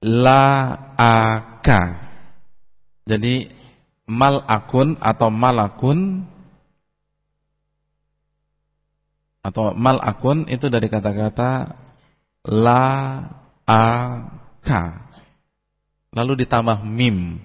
[0.04, 1.82] la aka
[3.06, 3.54] jadi
[4.10, 6.26] malakun atau malakun
[9.46, 11.78] atau mal akun itu dari kata-kata
[12.50, 12.82] la
[13.70, 13.86] a
[14.66, 15.06] ka
[16.16, 17.38] lalu ditambah mim.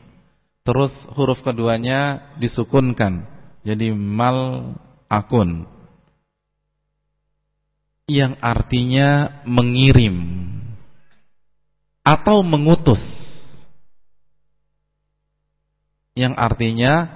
[0.64, 3.26] Terus huruf keduanya disukunkan
[3.66, 4.72] jadi mal
[5.10, 5.66] akun.
[8.08, 10.49] Yang artinya mengirim
[12.10, 12.98] atau mengutus
[16.18, 17.06] yang artinya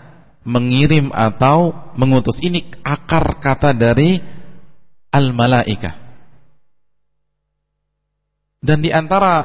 [0.47, 4.23] mengirim atau mengutus ini akar kata dari
[5.11, 5.99] al-malaikah.
[8.63, 9.45] Dan di antara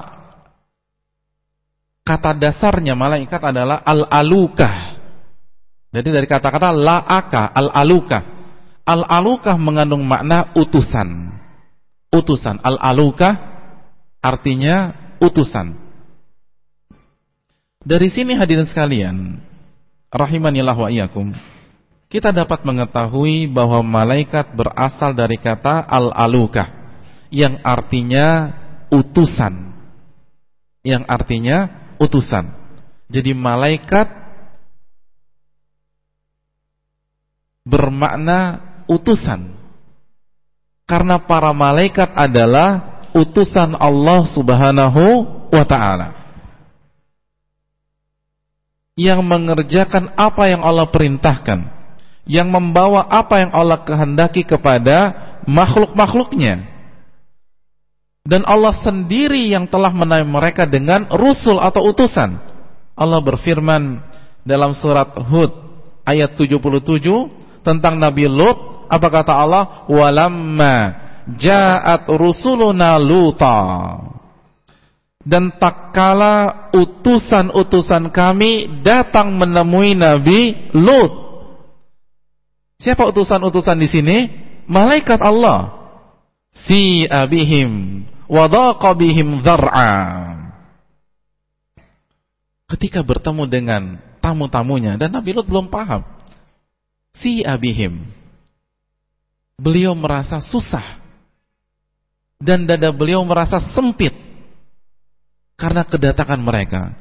[2.06, 5.02] kata dasarnya malaikat adalah al-alukah.
[5.90, 8.22] Jadi dari kata-kata la'aka, al-alukah.
[8.86, 11.34] Al-alukah mengandung makna utusan.
[12.14, 12.62] Utusan.
[12.64, 13.34] Al-alukah
[14.24, 15.76] artinya utusan.
[17.80, 19.40] Dari sini hadirin sekalian,
[20.12, 21.32] rahimanillah wa iyyakum
[22.10, 26.66] kita dapat mengetahui bahwa malaikat berasal dari kata al-alukah
[27.30, 28.50] yang artinya
[28.90, 29.78] utusan.
[30.82, 31.58] Yang artinya
[32.02, 32.50] utusan.
[33.14, 34.10] Jadi malaikat
[37.62, 38.58] bermakna
[38.90, 39.54] utusan.
[40.90, 45.04] Karena para malaikat adalah utusan Allah Subhanahu
[45.52, 46.16] wa taala.
[48.96, 51.80] Yang mengerjakan apa yang Allah perintahkan
[52.30, 55.18] yang membawa apa yang Allah kehendaki kepada
[55.50, 56.62] makhluk-makhluknya.
[58.22, 62.38] Dan Allah sendiri yang telah menaik mereka dengan rusul atau utusan.
[62.94, 64.06] Allah berfirman
[64.46, 65.50] dalam surat Hud
[66.06, 66.62] ayat 77
[67.66, 69.90] tentang Nabi Lut, apa kata Allah?
[69.90, 73.60] Walamma ja'at rusuluna luta.
[75.20, 81.30] Dan tak kala utusan-utusan kami datang menemui Nabi Lut
[82.80, 84.18] Siapa utusan-utusan di sini?
[84.72, 85.76] Malaikat Allah.
[86.56, 89.92] Si abihim wadaqa bihim dzar'a.
[92.72, 93.82] Ketika bertemu dengan
[94.24, 96.08] tamu-tamunya dan Nabi Lut belum paham.
[97.12, 98.08] Si abihim.
[99.60, 100.99] Beliau merasa susah.
[102.40, 104.16] Dan dada beliau merasa sempit
[105.60, 106.96] karena kedatangan mereka.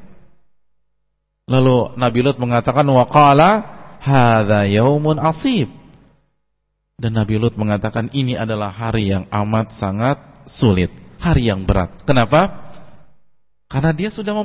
[1.47, 3.63] Lalu Nabi Lut mengatakan waqala
[4.03, 5.71] hadza yaumun asib.
[6.99, 10.19] Dan Nabi Lut mengatakan ini adalah hari yang amat sangat
[10.51, 10.91] sulit,
[11.23, 12.03] hari yang berat.
[12.03, 12.67] Kenapa?
[13.71, 14.35] Karena dia sudah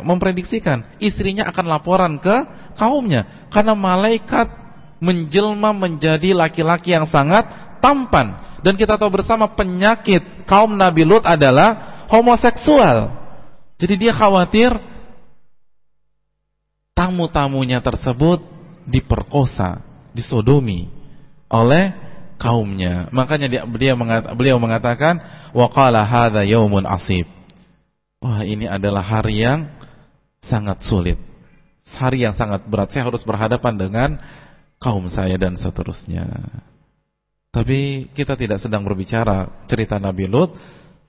[0.00, 2.34] memprediksikan istrinya akan laporan ke
[2.80, 3.44] kaumnya.
[3.52, 4.63] Karena malaikat
[5.02, 7.46] menjelma menjadi laki-laki yang sangat
[7.84, 8.38] tampan.
[8.64, 13.12] Dan kita tahu bersama penyakit kaum Nabi Lut adalah homoseksual.
[13.76, 14.72] Jadi dia khawatir
[16.94, 18.40] tamu-tamunya tersebut
[18.86, 19.82] diperkosa,
[20.14, 20.88] disodomi
[21.50, 21.92] oleh
[22.38, 23.10] kaumnya.
[23.10, 25.14] Makanya dia, beliau, mengatakan, beliau mengatakan
[25.52, 27.26] waqala hadza yaumun asib.
[28.24, 29.68] Wah, ini adalah hari yang
[30.40, 31.20] sangat sulit.
[31.84, 32.88] Hari yang sangat berat.
[32.88, 34.10] Saya harus berhadapan dengan
[34.78, 36.26] kaum saya dan seterusnya.
[37.54, 40.58] Tapi kita tidak sedang berbicara cerita Nabi Lut.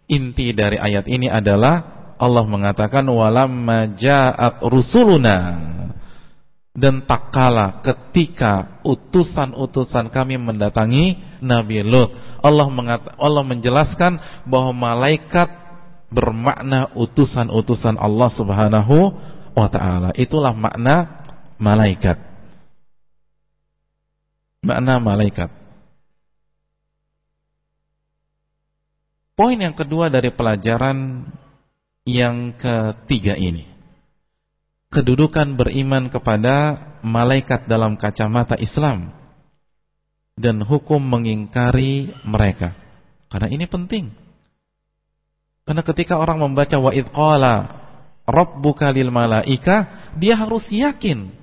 [0.06, 5.38] Inti dari ayat ini adalah Allah mengatakan walamma ja'at rusuluna
[6.76, 12.12] dan tak kala ketika utusan-utusan kami mendatangi Nabi Lut
[12.44, 12.68] Allah
[13.18, 15.48] Allah menjelaskan bahwa malaikat
[16.12, 18.98] bermakna utusan-utusan Allah Subhanahu
[19.56, 21.26] wa taala itulah makna
[21.58, 22.20] malaikat
[24.66, 25.54] makna malaikat
[29.38, 31.30] poin yang kedua dari pelajaran
[32.10, 33.76] yang ketiga ini
[34.96, 39.12] kedudukan beriman kepada malaikat dalam kacamata Islam
[40.36, 42.76] dan hukum mengingkari mereka.
[43.32, 44.12] Karena ini penting.
[45.66, 47.56] Karena ketika orang membaca wa id qala
[48.24, 51.34] rabbuka lil malaika, dia harus yakin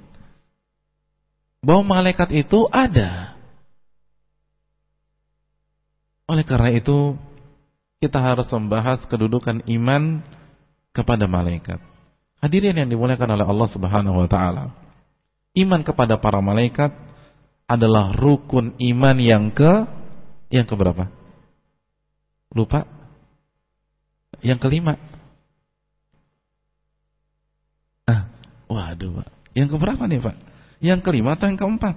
[1.62, 3.38] bahwa malaikat itu ada.
[6.26, 7.14] Oleh karena itu,
[8.02, 10.26] kita harus membahas kedudukan iman
[10.90, 11.78] kepada malaikat.
[12.42, 14.74] Hadirin yang dimuliakan oleh Allah Subhanahu wa taala.
[15.54, 16.90] Iman kepada para malaikat
[17.70, 19.86] adalah rukun iman yang ke
[20.50, 21.06] yang ke berapa?
[22.50, 22.84] Lupa?
[24.42, 24.98] Yang kelima.
[28.04, 28.26] Ah,
[28.66, 29.28] waduh, Pak.
[29.54, 30.36] Yang keberapa nih, Pak?
[30.82, 31.94] Yang kelima atau yang keempat?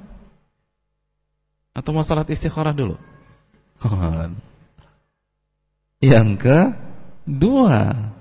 [1.73, 2.95] Atau masalah istikharah dulu?
[5.99, 8.13] yang kedua.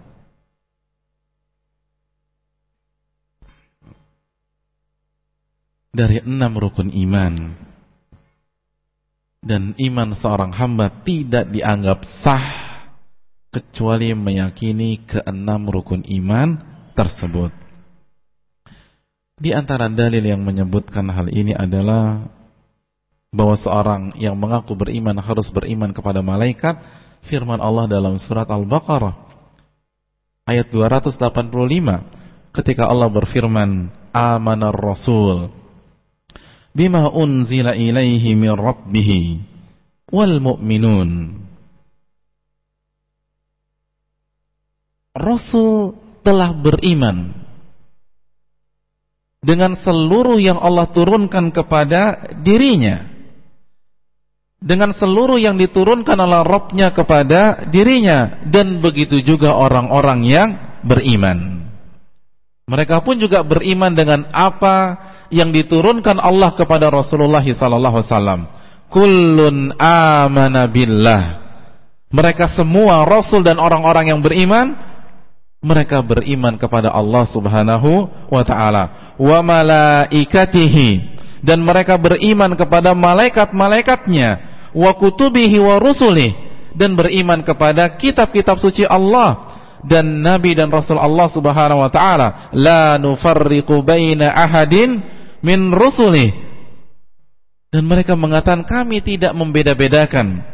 [5.94, 7.54] dari enam rukun iman
[9.38, 12.46] dan iman seorang hamba tidak dianggap sah
[13.54, 16.58] kecuali meyakini keenam rukun iman
[16.98, 17.54] tersebut.
[19.44, 22.24] Di antara dalil yang menyebutkan hal ini adalah
[23.28, 26.80] bahwa seorang yang mengaku beriman harus beriman kepada malaikat
[27.28, 29.12] firman Allah dalam surat Al-Baqarah
[30.48, 31.20] ayat 285
[32.56, 35.52] ketika Allah berfirman amanar rasul
[36.72, 39.44] bima unzila ilaihi min rabbih
[40.08, 41.36] wal mu'minun.
[45.12, 47.43] Rasul telah beriman
[49.44, 53.12] dengan seluruh yang Allah turunkan kepada dirinya
[54.64, 60.48] dengan seluruh yang diturunkan oleh Rabbnya kepada dirinya dan begitu juga orang-orang yang
[60.80, 61.64] beriman
[62.64, 64.96] mereka pun juga beriman dengan apa
[65.28, 68.40] yang diturunkan Allah kepada Rasulullah sallallahu alaihi wasallam.
[68.88, 71.44] Kullun amana billah.
[72.14, 74.78] Mereka semua rasul dan orang-orang yang beriman
[75.64, 79.16] mereka beriman kepada Allah Subhanahu wa taala.
[79.16, 81.16] Wa malaikatihi.
[81.40, 84.52] Dan mereka beriman kepada malaikat-malaikatnya.
[84.76, 86.36] Wa kutubihi wa rusulih
[86.76, 89.56] dan beriman kepada kitab-kitab suci Allah
[89.86, 92.52] dan nabi dan rasul Allah Subhanahu wa taala.
[92.52, 95.00] La nufarriqu baina ahadin
[95.40, 96.32] min rusuli
[97.74, 100.46] dan mereka mengatakan kami tidak membeda-bedakan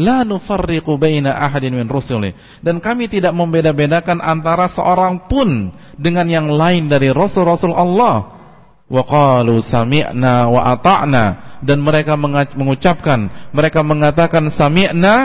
[0.00, 2.32] la nufarriqu baina ahadin min rusuli.
[2.64, 5.68] Dan kami tidak membeda-bedakan antara seorang pun
[6.00, 8.40] dengan yang lain dari rasul-rasul Allah.
[8.88, 11.24] Wa qalu sami'na wa ata'na.
[11.60, 12.16] Dan mereka
[12.56, 15.16] mengucapkan mereka mengatakan sami'na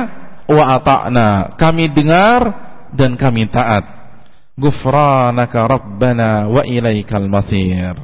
[0.51, 1.55] wa ata'na.
[1.55, 2.41] Kami dengar
[2.91, 3.95] dan kami taat.
[4.59, 7.95] Gufranaka rabbana wa ilaikal masir.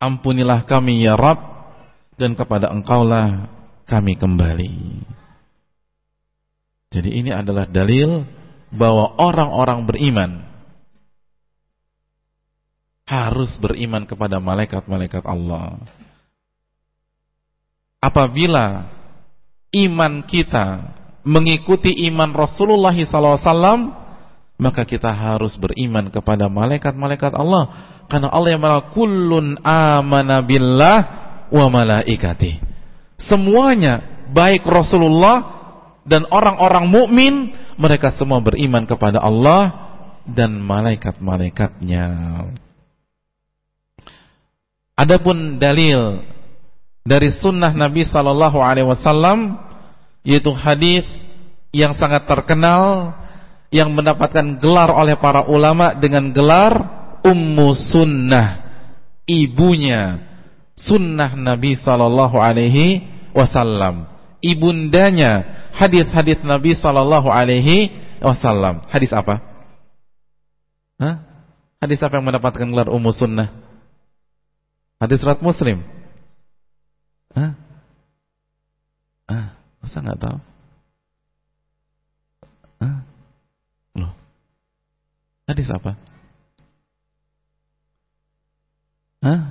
[0.00, 1.50] Ampunilah kami ya Rabb
[2.16, 3.59] dan kepada Engkaulah
[3.90, 5.02] kami kembali.
[6.94, 8.22] Jadi ini adalah dalil
[8.70, 10.30] bahwa orang-orang beriman
[13.10, 15.82] harus beriman kepada malaikat-malaikat Allah.
[17.98, 18.86] Apabila
[19.74, 20.94] iman kita
[21.26, 23.90] mengikuti iman Rasulullah SAW,
[24.62, 30.98] maka kita harus beriman kepada malaikat-malaikat Allah karena Allah yang maha kullun amana billah
[31.50, 32.69] wa malaikati.
[33.20, 35.60] Semuanya baik Rasulullah
[36.08, 37.34] dan orang-orang mukmin
[37.76, 39.72] mereka semua beriman kepada Allah
[40.24, 42.06] dan malaikat-malaikatnya.
[44.96, 46.24] Adapun dalil
[47.04, 49.56] dari sunnah Nabi Sallallahu Alaihi Wasallam
[50.20, 51.08] yaitu hadis
[51.72, 53.16] yang sangat terkenal
[53.72, 56.72] yang mendapatkan gelar oleh para ulama dengan gelar
[57.24, 58.48] Ummu Sunnah
[59.24, 60.29] Ibunya
[60.80, 63.04] sunnah Nabi sallallahu alaihi
[63.36, 64.08] wasallam.
[64.40, 65.44] Ibundanya
[65.76, 67.92] hadis-hadis Nabi sallallahu alaihi
[68.24, 68.84] wasallam.
[68.88, 69.44] Hadis apa?
[71.00, 71.16] Hah?
[71.80, 73.52] Hadis apa yang mendapatkan gelar ummu sunnah?
[75.00, 75.80] Hadis surat Muslim.
[77.32, 77.56] Hah?
[79.24, 80.38] Ah, masa nggak tahu?
[82.84, 82.98] Hah?
[83.96, 84.12] Loh.
[85.48, 85.96] Hadis apa?
[89.24, 89.49] Hah?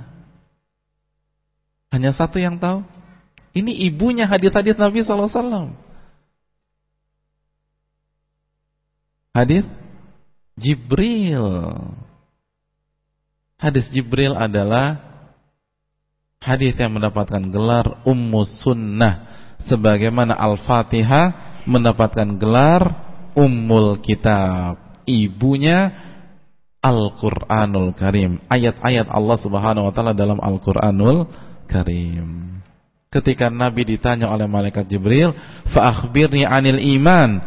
[1.90, 2.86] Hanya satu yang tahu?
[3.50, 5.74] Ini ibunya hadis-hadis Nabi SAW.
[9.34, 9.66] Hadis
[10.54, 11.46] Jibril.
[13.58, 15.02] Hadis Jibril adalah
[16.40, 19.26] hadis yang mendapatkan gelar Ummu Sunnah
[19.66, 22.82] sebagaimana Al-Fatihah mendapatkan gelar
[23.34, 25.02] Ummul Kitab.
[25.04, 25.90] Ibunya
[26.80, 28.40] Al-Qur'anul Karim.
[28.46, 32.58] Ayat-ayat Allah Subhanahu wa taala dalam Al-Qur'anul Karim.
[33.10, 35.30] Ketika Nabi ditanya oleh malaikat Jibril,
[35.70, 37.38] "Fa akhbirni 'anil iman."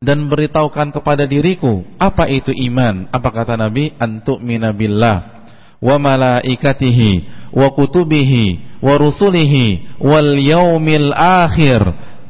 [0.00, 3.08] Dan beritahukan kepada diriku, apa itu iman?
[3.12, 3.96] Apa kata Nabi?
[3.96, 5.36] Antu'mina billah
[5.80, 7.12] wa malaikatihi
[7.52, 11.80] wa kutubihi wa rusulihi wal yaumil akhir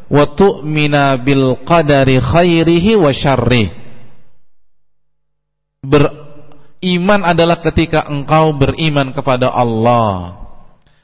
[0.06, 3.70] wa tu'mina bil qadari khairihi wa syarrih
[6.76, 10.36] beriman adalah ketika engkau beriman kepada Allah.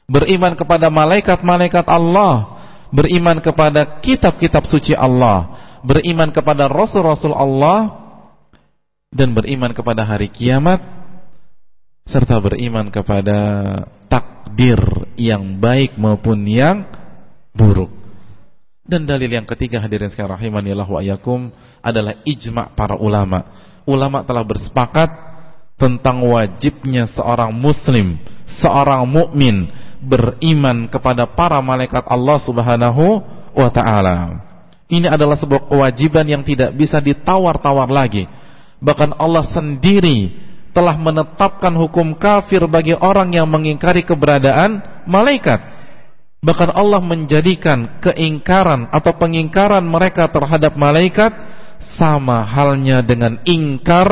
[0.05, 2.61] Beriman kepada malaikat-malaikat Allah.
[2.93, 5.49] Beriman kepada kitab-kitab suci Allah.
[5.81, 7.99] Beriman kepada rasul-rasul Allah.
[9.09, 10.79] Dan beriman kepada hari kiamat.
[12.05, 13.39] Serta beriman kepada
[14.11, 14.77] takdir
[15.17, 16.85] yang baik maupun yang
[17.55, 17.89] buruk.
[18.83, 21.47] Dan dalil yang ketiga hadirin sekalian rahimanillah wa ayakum
[21.79, 23.47] adalah ijma' para ulama.
[23.87, 25.32] Ulama telah bersepakat
[25.83, 28.15] tentang wajibnya seorang muslim,
[28.47, 29.67] seorang mukmin
[29.99, 33.19] beriman kepada para malaikat Allah Subhanahu
[33.51, 34.39] wa taala.
[34.87, 38.31] Ini adalah sebuah kewajiban yang tidak bisa ditawar-tawar lagi.
[38.79, 40.31] Bahkan Allah sendiri
[40.71, 45.59] telah menetapkan hukum kafir bagi orang yang mengingkari keberadaan malaikat.
[46.43, 51.31] Bahkan Allah menjadikan keingkaran atau pengingkaran mereka terhadap malaikat
[51.95, 54.07] sama halnya dengan ingkar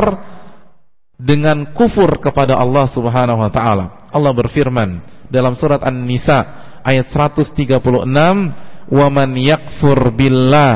[1.21, 4.09] dengan kufur kepada Allah Subhanahu wa taala.
[4.09, 6.41] Allah berfirman dalam surat An-Nisa
[6.81, 8.49] ayat 136,
[8.89, 10.73] "Wa man yakfur billah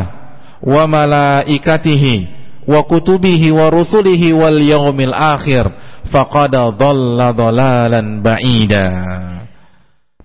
[0.61, 2.35] wa malaikatihi
[2.65, 5.69] wa kutubihi wa rusulihi wal yaumil akhir
[6.09, 8.89] faqad dhalla dhalalan ba'ida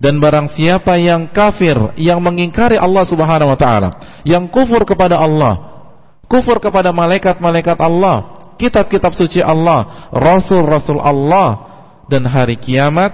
[0.01, 3.89] dan barang siapa yang kafir yang mengingkari Allah Subhanahu wa taala
[4.25, 5.85] yang kufur kepada Allah
[6.25, 11.65] kufur kepada malaikat-malaikat Allah kitab-kitab suci Allah rasul-rasul Allah
[12.05, 13.09] dan hari kiamat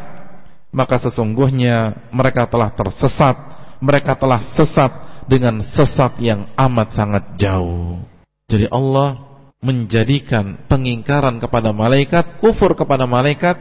[0.75, 3.35] maka sesungguhnya mereka telah tersesat
[3.79, 4.91] mereka telah sesat
[5.31, 8.03] dengan sesat yang amat sangat jauh
[8.47, 9.27] jadi Allah
[9.59, 13.57] menjadikan pengingkaran kepada malaikat, kufur kepada malaikat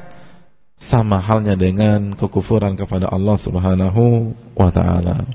[0.76, 5.26] sama halnya dengan kekufuran kepada Allah Subhanahu wa taala.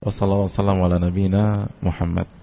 [0.00, 2.39] Wassalamualaikum warahmatullahi wabarakatuh.